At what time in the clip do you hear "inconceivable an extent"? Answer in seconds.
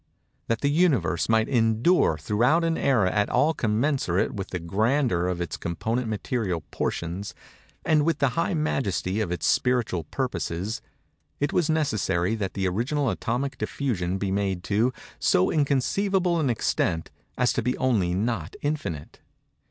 15.51-17.11